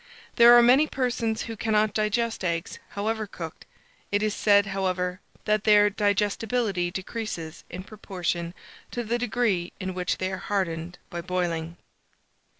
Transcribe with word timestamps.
There 0.37 0.57
are 0.57 0.63
many 0.63 0.87
persons 0.87 1.43
who 1.43 1.55
cannot 1.55 1.93
digest 1.93 2.43
eggs, 2.43 2.79
however 2.89 3.27
cooked. 3.27 3.67
It 4.11 4.23
is 4.23 4.33
said, 4.33 4.65
however, 4.65 5.21
that 5.45 5.63
their 5.63 5.91
digestibility 5.91 6.89
decreases 6.89 7.63
in 7.69 7.83
proportion 7.83 8.55
to 8.89 9.03
the 9.03 9.19
degree 9.19 9.73
in 9.79 9.93
which 9.93 10.17
they 10.17 10.31
are 10.31 10.37
hardened 10.37 10.97
by 11.11 11.21
boiling. 11.21 11.77